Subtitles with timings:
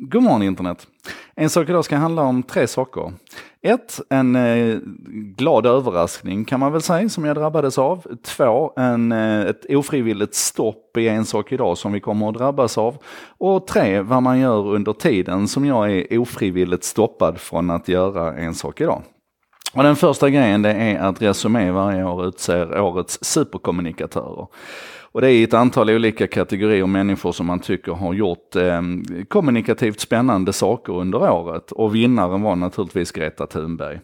[0.00, 0.86] God morgon internet!
[1.34, 3.12] En sak idag ska handla om tre saker.
[3.62, 4.78] Ett, en eh,
[5.36, 8.06] glad överraskning kan man väl säga som jag drabbades av.
[8.22, 12.78] Två, en, eh, ett ofrivilligt stopp i en sak idag som vi kommer att drabbas
[12.78, 12.96] av.
[13.38, 18.36] Och tre, vad man gör under tiden som jag är ofrivilligt stoppad från att göra
[18.36, 19.02] en sak idag.
[19.72, 24.46] Och den första grejen det är att Resumé varje år utser årets superkommunikatörer.
[25.12, 28.82] Och det är ett antal olika kategorier människor som man tycker har gjort eh,
[29.28, 31.72] kommunikativt spännande saker under året.
[31.72, 33.94] Och vinnaren var naturligtvis Greta Thunberg.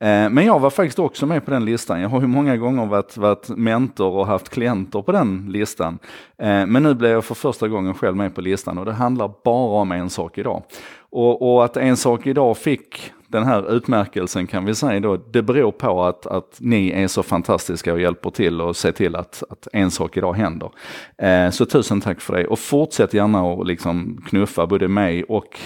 [0.00, 2.00] Eh, men jag var faktiskt också med på den listan.
[2.00, 5.98] Jag har ju många gånger varit, varit mentor och haft klienter på den listan.
[6.38, 9.30] Eh, men nu blev jag för första gången själv med på listan och det handlar
[9.44, 10.62] bara om en sak idag.
[11.10, 15.42] Och, och att en sak idag fick den här utmärkelsen kan vi säga då, det
[15.42, 19.42] beror på att, att ni är så fantastiska och hjälper till och ser till att,
[19.50, 20.70] att en sak idag händer.
[21.18, 25.60] Eh, så tusen tack för det och fortsätt gärna att liksom knuffa både mig och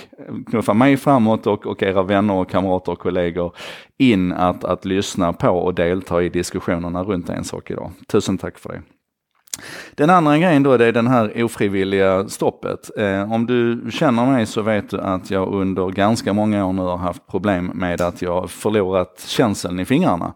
[0.50, 3.54] knuffa mig framåt och, och era vänner och kamrater och kollegor
[3.98, 7.90] in att, att lyssna på och delta i diskussionerna runt en sak idag.
[8.08, 8.82] Tusen tack för det.
[9.96, 12.90] Den andra grejen då det är den här ofrivilliga stoppet.
[12.98, 16.82] Eh, om du känner mig så vet du att jag under ganska många år nu
[16.82, 20.34] har haft problem med att jag förlorat känseln i fingrarna.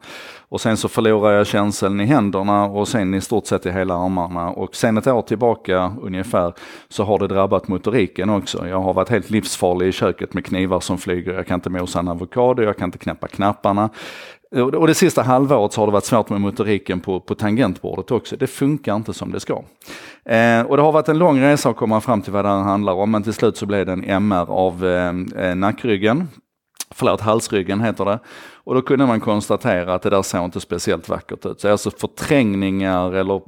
[0.48, 3.94] Och sen så förlorar jag känseln i händerna och sen i stort sett i hela
[3.94, 4.50] armarna.
[4.50, 6.52] Och sen ett år tillbaka ungefär
[6.88, 8.68] så har det drabbat motoriken också.
[8.68, 11.32] Jag har varit helt livsfarlig i köket med knivar som flyger.
[11.32, 13.90] Jag kan inte mosa en avokado, jag kan inte knäppa knapparna.
[14.50, 18.36] Och det sista halvåret så har det varit svårt med motoriken på, på tangentbordet också.
[18.36, 19.54] Det funkar inte som det ska.
[20.24, 22.62] Eh, och det har varit en lång resa att komma fram till vad det här
[22.62, 26.28] handlar om, men till slut så blev det en MR av eh, eh, nackryggen.
[26.90, 28.18] Förlåt, halsryggen heter det.
[28.66, 31.60] Och då kunde man konstatera att det där såg inte speciellt vackert ut.
[31.60, 33.42] Så alltså förträngningar eller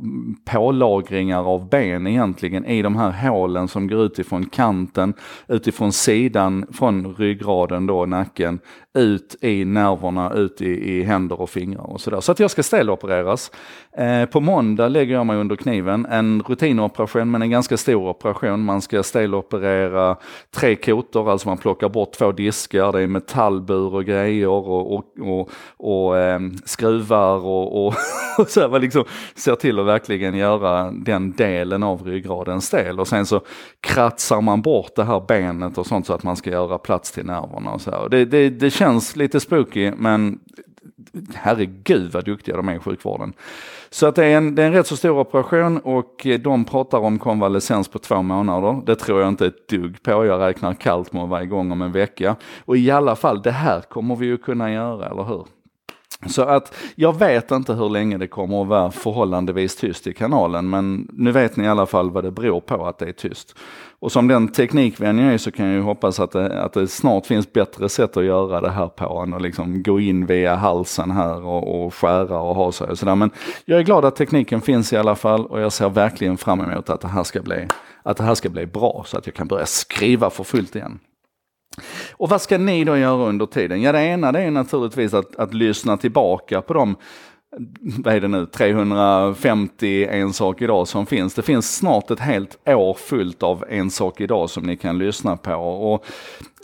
[0.44, 5.14] pålagringar av ben egentligen i de här hålen som går utifrån kanten,
[5.48, 8.60] utifrån sidan, från ryggraden då, nacken,
[8.98, 12.20] ut i nerverna, ut i, i händer och fingrar och sådär.
[12.20, 13.50] Så att jag ska stelopereras.
[13.96, 16.06] Eh, på måndag lägger jag mig under kniven.
[16.06, 18.64] En rutinoperation men en ganska stor operation.
[18.64, 20.16] Man ska steloperera
[20.54, 25.04] tre kotor, alltså man plockar bort två diskar, det är metallbur och grejer och, och
[25.20, 27.94] och, och eh, skruvar och, och,
[28.38, 29.04] och så här, liksom
[29.34, 33.00] ser till att verkligen göra den delen av ryggraden stel.
[33.00, 33.40] Och sen så
[33.80, 37.26] kratsar man bort det här benet och sånt så att man ska göra plats till
[37.26, 38.08] nerverna och så här.
[38.08, 40.38] Det, det, det känns lite spooky men
[41.34, 43.32] herregud vad duktiga de är i sjukvården.
[43.90, 46.64] Så att det är, en, det är en rätt så stor operation och eh, de
[46.64, 48.82] pratar om konvalescens på två månader.
[48.86, 50.10] Det tror jag inte ett dugg på.
[50.26, 52.36] Jag räknar kallt med att vara igång om en vecka.
[52.64, 55.46] Och i alla fall, det här kommer vi ju kunna göra, eller hur?
[56.26, 60.70] Så att jag vet inte hur länge det kommer att vara förhållandevis tyst i kanalen,
[60.70, 63.54] men nu vet ni i alla fall vad det beror på att det är tyst.
[64.00, 66.88] Och som den teknikvän jag är så kan jag ju hoppas att det, att det
[66.88, 70.56] snart finns bättre sätt att göra det här på än att liksom gå in via
[70.56, 73.14] halsen här och, och skära och ha sig och sådär.
[73.14, 73.30] Men
[73.64, 76.90] jag är glad att tekniken finns i alla fall och jag ser verkligen fram emot
[76.90, 77.68] att det här ska bli,
[78.02, 80.98] att det här ska bli bra så att jag kan börja skriva för fullt igen.
[82.18, 83.82] Och vad ska ni då göra under tiden?
[83.82, 86.96] Ja, det ena det är naturligtvis att, att lyssna tillbaka på de
[87.80, 91.34] vad är det nu, 350 En sak idag som finns.
[91.34, 95.36] Det finns snart ett helt år fullt av En sak idag som ni kan lyssna
[95.36, 95.54] på.
[95.54, 96.06] Och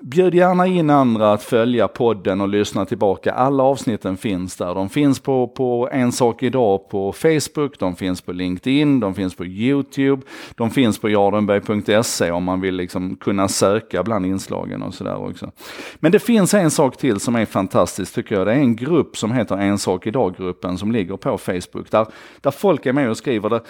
[0.06, 3.32] Bjud gärna in andra att följa podden och lyssna tillbaka.
[3.32, 4.74] Alla avsnitten finns där.
[4.74, 9.34] De finns på, på En sak idag på Facebook, de finns på LinkedIn, de finns
[9.34, 10.22] på YouTube,
[10.54, 15.50] de finns på jardenberg.se om man vill liksom kunna söka bland inslagen och sådär också.
[15.96, 18.46] Men det finns en sak till som är fantastisk tycker jag.
[18.46, 22.06] Det är en grupp som heter En sak idag-gruppen som ligger på Facebook där,
[22.40, 23.48] där folk är med och skriver.
[23.48, 23.62] Det,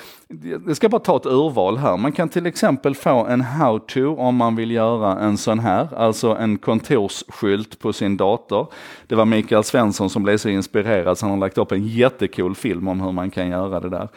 [0.67, 1.97] jag ska bara ta ett urval här.
[1.97, 5.89] Man kan till exempel få en how-to om man vill göra en sån här.
[5.97, 8.67] Alltså en kontorsskylt på sin dator.
[9.07, 12.55] Det var Mikael Svensson som blev så inspirerad så han har lagt upp en jättecool
[12.55, 14.09] film om hur man kan göra det där.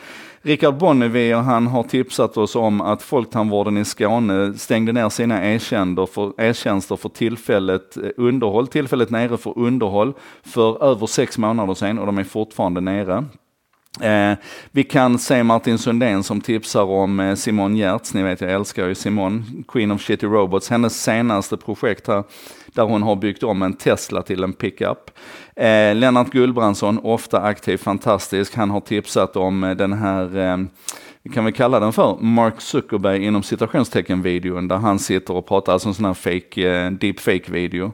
[0.47, 6.95] Richard Bonnevie han har tipsat oss om att Folktandvården i Skåne stängde ner sina e-tjänster
[6.95, 10.13] för, e tillfället eh, underhåll, tillfället nere för underhåll
[10.43, 13.23] för över sex månader sedan och de är fortfarande nere.
[14.01, 14.37] Eh,
[14.71, 18.87] vi kan se Martin Sundén som tipsar om eh, Simon Giertz, ni vet jag älskar
[18.87, 22.23] ju Simon, Queen of Shitty Robots, hennes senaste projekt här,
[22.67, 25.11] där hon har byggt om en Tesla till en pickup.
[25.55, 30.57] Eh, Lennart Gullbrandsson, ofta aktiv, fantastisk, han har tipsat om eh, den här eh,
[31.27, 35.47] vi kan väl kalla den för Mark Zuckerberg inom citationstecken videon där han sitter och
[35.47, 37.91] pratar, alltså en sån här fake, eh, deepfake video.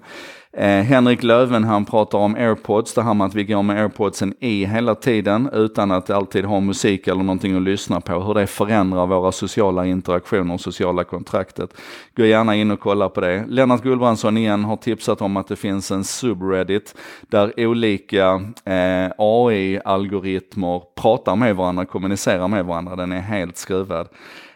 [0.57, 4.33] Eh, Henrik Löven han pratar om airpods, det här med att vi går med airpodsen
[4.39, 8.19] i hela tiden utan att alltid ha musik eller någonting att lyssna på.
[8.19, 11.73] Hur det förändrar våra sociala interaktioner och sociala kontraktet.
[12.15, 13.45] Gå gärna in och kolla på det.
[13.47, 18.33] Lennart Gullbrandsson igen har tipsat om att det finns en subreddit där olika
[18.65, 22.95] eh, AI-algoritmer pratar med varandra, kommunicerar med varandra.
[22.95, 24.07] Den är helt skruvad.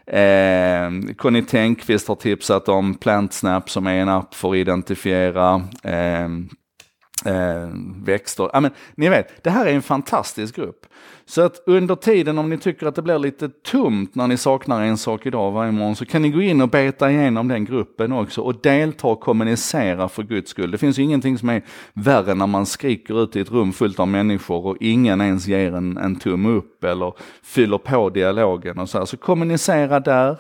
[0.08, 6.30] Eh, Conny Tänkvist har tipsat om PlantSnap som är en app för att identifiera eh,
[7.26, 7.70] eh,
[8.04, 8.50] växter.
[8.54, 10.86] Ja, men, ni vet, det här är en fantastisk grupp.
[11.30, 14.82] Så att under tiden om ni tycker att det blir lite tomt när ni saknar
[14.82, 18.12] en sak idag varje morgon så kan ni gå in och beta igenom den gruppen
[18.12, 20.72] också och delta och kommunicera för guds skull.
[20.72, 21.62] Det finns ju ingenting som är
[21.94, 25.76] värre när man skriker ut i ett rum fullt av människor och ingen ens ger
[25.76, 29.06] en, en tumme upp eller fyller på dialogen och så här.
[29.06, 30.38] Så kommunicera där.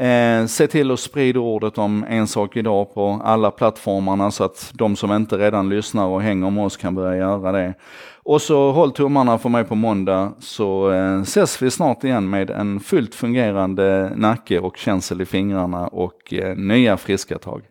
[0.00, 4.70] Eh, se till att sprida ordet om en sak idag på alla plattformarna så att
[4.74, 7.74] de som inte redan lyssnar och hänger med oss kan börja göra det.
[8.22, 12.50] Och så håll tummarna för mig på måndag så eh, ses vi snart igen med
[12.50, 17.62] en fullt fungerande nacke och känsel i fingrarna och eh, nya friska tag.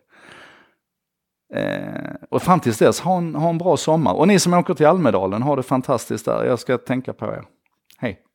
[1.54, 4.12] Eh, och fram tills dess, ha en, ha en bra sommar.
[4.12, 6.44] Och ni som åker till Almedalen, ha det fantastiskt där.
[6.44, 7.42] Jag ska tänka på er.
[7.98, 8.29] Hej!